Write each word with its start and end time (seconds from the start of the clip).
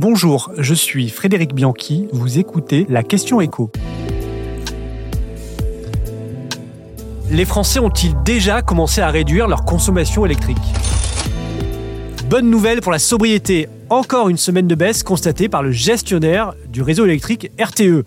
Bonjour, 0.00 0.52
je 0.56 0.74
suis 0.74 1.08
Frédéric 1.08 1.52
Bianchi, 1.54 2.06
vous 2.12 2.38
écoutez 2.38 2.86
la 2.88 3.02
question 3.02 3.40
écho. 3.40 3.72
Les 7.32 7.44
Français 7.44 7.80
ont-ils 7.80 8.14
déjà 8.22 8.62
commencé 8.62 9.00
à 9.00 9.08
réduire 9.08 9.48
leur 9.48 9.64
consommation 9.64 10.24
électrique? 10.24 10.56
Bonne 12.30 12.48
nouvelle 12.48 12.80
pour 12.80 12.92
la 12.92 13.00
sobriété, 13.00 13.68
encore 13.90 14.28
une 14.28 14.36
semaine 14.36 14.68
de 14.68 14.76
baisse 14.76 15.02
constatée 15.02 15.48
par 15.48 15.64
le 15.64 15.72
gestionnaire 15.72 16.54
du 16.68 16.80
réseau 16.80 17.04
électrique 17.04 17.50
RTE. 17.60 18.04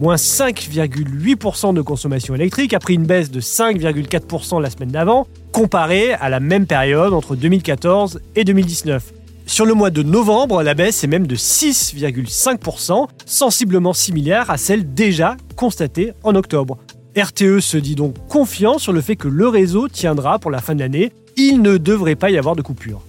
Moins 0.00 0.16
5,8% 0.16 1.72
de 1.72 1.82
consommation 1.82 2.34
électrique 2.34 2.74
après 2.74 2.94
une 2.94 3.06
baisse 3.06 3.30
de 3.30 3.40
5,4% 3.40 4.60
la 4.60 4.70
semaine 4.70 4.90
d'avant, 4.90 5.28
comparée 5.52 6.14
à 6.14 6.30
la 6.30 6.40
même 6.40 6.66
période 6.66 7.12
entre 7.12 7.36
2014 7.36 8.22
et 8.34 8.42
2019. 8.42 9.12
Sur 9.48 9.64
le 9.64 9.72
mois 9.72 9.88
de 9.88 10.02
novembre, 10.02 10.62
la 10.62 10.74
baisse 10.74 11.02
est 11.02 11.06
même 11.06 11.26
de 11.26 11.34
6,5%, 11.34 13.08
sensiblement 13.24 13.94
similaire 13.94 14.50
à 14.50 14.58
celle 14.58 14.92
déjà 14.92 15.38
constatée 15.56 16.12
en 16.22 16.34
octobre. 16.34 16.76
RTE 17.16 17.60
se 17.60 17.78
dit 17.78 17.94
donc 17.94 18.14
confiant 18.28 18.78
sur 18.78 18.92
le 18.92 19.00
fait 19.00 19.16
que 19.16 19.26
le 19.26 19.48
réseau 19.48 19.88
tiendra 19.88 20.38
pour 20.38 20.50
la 20.50 20.60
fin 20.60 20.74
de 20.74 20.80
l'année. 20.80 21.12
Il 21.38 21.62
ne 21.62 21.78
devrait 21.78 22.14
pas 22.14 22.30
y 22.30 22.36
avoir 22.36 22.56
de 22.56 22.62
coupure. 22.62 23.00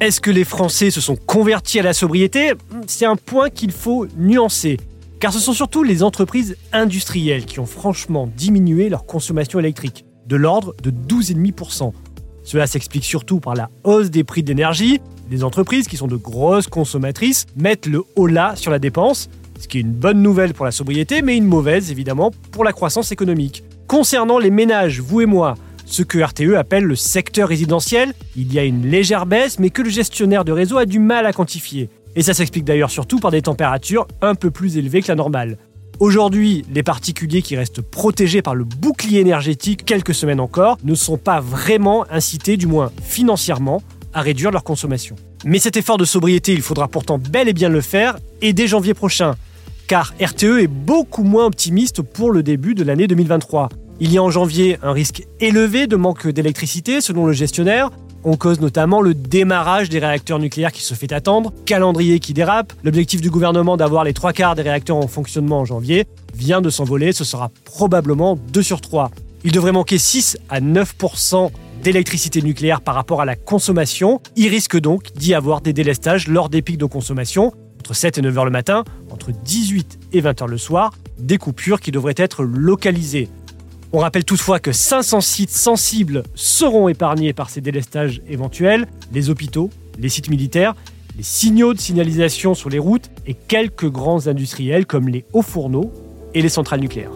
Est-ce 0.00 0.22
que 0.22 0.30
les 0.30 0.44
Français 0.44 0.90
se 0.90 1.02
sont 1.02 1.16
convertis 1.16 1.80
à 1.80 1.82
la 1.82 1.92
sobriété? 1.92 2.54
C'est 2.86 3.04
un 3.04 3.16
point 3.16 3.50
qu'il 3.50 3.70
faut 3.70 4.06
nuancer. 4.16 4.78
Car 5.20 5.34
ce 5.34 5.38
sont 5.38 5.52
surtout 5.52 5.82
les 5.82 6.02
entreprises 6.02 6.56
industrielles 6.72 7.44
qui 7.44 7.60
ont 7.60 7.66
franchement 7.66 8.26
diminué 8.34 8.88
leur 8.88 9.04
consommation 9.04 9.58
électrique, 9.58 10.06
de 10.26 10.36
l'ordre 10.36 10.74
de 10.82 10.90
12,5%. 10.90 11.92
Cela 12.44 12.66
s'explique 12.66 13.04
surtout 13.04 13.40
par 13.40 13.54
la 13.54 13.70
hausse 13.82 14.10
des 14.10 14.22
prix 14.22 14.42
d'énergie, 14.42 15.00
des 15.30 15.42
entreprises 15.42 15.88
qui 15.88 15.96
sont 15.96 16.06
de 16.06 16.16
grosses 16.16 16.68
consommatrices 16.68 17.46
mettent 17.56 17.86
le 17.86 18.04
haut 18.16 18.26
là 18.26 18.54
sur 18.54 18.70
la 18.70 18.78
dépense, 18.78 19.30
ce 19.58 19.66
qui 19.66 19.78
est 19.78 19.80
une 19.80 19.92
bonne 19.92 20.22
nouvelle 20.22 20.52
pour 20.52 20.66
la 20.66 20.70
sobriété, 20.70 21.22
mais 21.22 21.36
une 21.36 21.46
mauvaise 21.46 21.90
évidemment 21.90 22.30
pour 22.52 22.64
la 22.64 22.72
croissance 22.72 23.12
économique. 23.12 23.64
Concernant 23.86 24.38
les 24.38 24.50
ménages, 24.50 25.00
vous 25.00 25.22
et 25.22 25.26
moi, 25.26 25.54
ce 25.86 26.02
que 26.02 26.18
RTE 26.18 26.54
appelle 26.56 26.84
le 26.84 26.96
secteur 26.96 27.48
résidentiel, 27.48 28.12
il 28.36 28.52
y 28.52 28.58
a 28.58 28.64
une 28.64 28.86
légère 28.86 29.26
baisse, 29.26 29.58
mais 29.58 29.70
que 29.70 29.82
le 29.82 29.90
gestionnaire 29.90 30.44
de 30.44 30.52
réseau 30.52 30.76
a 30.76 30.86
du 30.86 30.98
mal 30.98 31.24
à 31.26 31.32
quantifier. 31.32 31.88
Et 32.16 32.22
ça 32.22 32.34
s'explique 32.34 32.64
d'ailleurs 32.64 32.90
surtout 32.90 33.18
par 33.18 33.30
des 33.30 33.42
températures 33.42 34.06
un 34.20 34.34
peu 34.34 34.50
plus 34.50 34.76
élevées 34.76 35.02
que 35.02 35.08
la 35.08 35.16
normale. 35.16 35.58
Aujourd'hui, 36.00 36.64
les 36.72 36.82
particuliers 36.82 37.40
qui 37.40 37.56
restent 37.56 37.80
protégés 37.80 38.42
par 38.42 38.54
le 38.54 38.64
bouclier 38.64 39.20
énergétique 39.20 39.84
quelques 39.84 40.14
semaines 40.14 40.40
encore 40.40 40.78
ne 40.82 40.94
sont 40.94 41.16
pas 41.16 41.40
vraiment 41.40 42.04
incités, 42.10 42.56
du 42.56 42.66
moins 42.66 42.90
financièrement, 43.02 43.80
à 44.12 44.20
réduire 44.20 44.50
leur 44.50 44.64
consommation. 44.64 45.14
Mais 45.44 45.58
cet 45.58 45.76
effort 45.76 45.96
de 45.96 46.04
sobriété, 46.04 46.52
il 46.52 46.62
faudra 46.62 46.88
pourtant 46.88 47.18
bel 47.18 47.48
et 47.48 47.52
bien 47.52 47.68
le 47.68 47.80
faire, 47.80 48.16
et 48.42 48.52
dès 48.52 48.66
janvier 48.66 48.94
prochain, 48.94 49.34
car 49.86 50.14
RTE 50.20 50.62
est 50.62 50.66
beaucoup 50.66 51.22
moins 51.22 51.46
optimiste 51.46 52.02
pour 52.02 52.32
le 52.32 52.42
début 52.42 52.74
de 52.74 52.82
l'année 52.82 53.06
2023. 53.06 53.68
Il 54.00 54.12
y 54.12 54.18
a 54.18 54.22
en 54.22 54.30
janvier 54.30 54.78
un 54.82 54.92
risque 54.92 55.22
élevé 55.38 55.86
de 55.86 55.94
manque 55.94 56.26
d'électricité 56.26 57.00
selon 57.00 57.26
le 57.26 57.32
gestionnaire. 57.32 57.90
On 58.26 58.36
cause 58.38 58.58
notamment 58.58 59.02
le 59.02 59.12
démarrage 59.12 59.90
des 59.90 59.98
réacteurs 59.98 60.38
nucléaires 60.38 60.72
qui 60.72 60.82
se 60.82 60.94
fait 60.94 61.12
attendre, 61.12 61.52
calendrier 61.66 62.20
qui 62.20 62.32
dérape, 62.32 62.72
l'objectif 62.82 63.20
du 63.20 63.28
gouvernement 63.28 63.76
d'avoir 63.76 64.02
les 64.02 64.14
trois 64.14 64.32
quarts 64.32 64.54
des 64.54 64.62
réacteurs 64.62 64.96
en 64.96 65.06
fonctionnement 65.06 65.60
en 65.60 65.64
janvier 65.66 66.06
vient 66.34 66.62
de 66.62 66.70
s'envoler, 66.70 67.12
ce 67.12 67.22
sera 67.22 67.50
probablement 67.66 68.38
2 68.52 68.62
sur 68.62 68.80
3. 68.80 69.10
Il 69.44 69.52
devrait 69.52 69.72
manquer 69.72 69.98
6 69.98 70.38
à 70.48 70.62
9% 70.62 71.50
d'électricité 71.82 72.40
nucléaire 72.40 72.80
par 72.80 72.94
rapport 72.94 73.20
à 73.20 73.26
la 73.26 73.36
consommation. 73.36 74.22
Il 74.36 74.48
risque 74.48 74.80
donc 74.80 75.12
d'y 75.12 75.34
avoir 75.34 75.60
des 75.60 75.74
délestages 75.74 76.26
lors 76.26 76.48
des 76.48 76.62
pics 76.62 76.78
de 76.78 76.86
consommation, 76.86 77.52
entre 77.78 77.94
7 77.94 78.16
et 78.16 78.22
9 78.22 78.38
heures 78.38 78.44
le 78.46 78.50
matin, 78.50 78.84
entre 79.10 79.32
18 79.32 79.98
et 80.14 80.22
20 80.22 80.40
heures 80.40 80.48
le 80.48 80.56
soir, 80.56 80.94
des 81.18 81.36
coupures 81.36 81.78
qui 81.78 81.92
devraient 81.92 82.14
être 82.16 82.42
localisées. 82.42 83.28
On 83.96 83.98
rappelle 83.98 84.24
toutefois 84.24 84.58
que 84.58 84.72
500 84.72 85.20
sites 85.20 85.50
sensibles 85.50 86.24
seront 86.34 86.88
épargnés 86.88 87.32
par 87.32 87.48
ces 87.48 87.60
délestages 87.60 88.22
éventuels, 88.28 88.88
les 89.12 89.30
hôpitaux, 89.30 89.70
les 90.00 90.08
sites 90.08 90.30
militaires, 90.30 90.74
les 91.16 91.22
signaux 91.22 91.74
de 91.74 91.78
signalisation 91.78 92.54
sur 92.54 92.70
les 92.70 92.80
routes 92.80 93.08
et 93.24 93.34
quelques 93.34 93.88
grands 93.88 94.26
industriels 94.26 94.84
comme 94.84 95.08
les 95.08 95.24
hauts 95.32 95.42
fourneaux 95.42 95.92
et 96.34 96.42
les 96.42 96.48
centrales 96.48 96.80
nucléaires. 96.80 97.12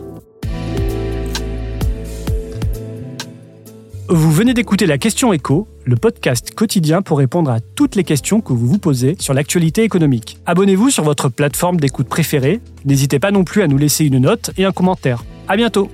Vous 4.08 4.30
venez 4.30 4.54
d'écouter 4.54 4.86
la 4.86 4.98
question 4.98 5.32
écho, 5.32 5.66
le 5.84 5.96
podcast 5.96 6.54
quotidien 6.54 7.02
pour 7.02 7.18
répondre 7.18 7.50
à 7.50 7.58
toutes 7.58 7.96
les 7.96 8.04
questions 8.04 8.40
que 8.40 8.52
vous 8.52 8.68
vous 8.68 8.78
posez 8.78 9.16
sur 9.18 9.34
l'actualité 9.34 9.82
économique. 9.82 10.38
Abonnez-vous 10.46 10.90
sur 10.90 11.02
votre 11.02 11.28
plateforme 11.28 11.80
d'écoute 11.80 12.08
préférée. 12.08 12.60
N'hésitez 12.84 13.18
pas 13.18 13.32
non 13.32 13.42
plus 13.42 13.62
à 13.62 13.66
nous 13.66 13.78
laisser 13.78 14.04
une 14.04 14.18
note 14.18 14.52
et 14.56 14.64
un 14.64 14.70
commentaire. 14.70 15.24
À 15.48 15.56
bientôt! 15.56 15.90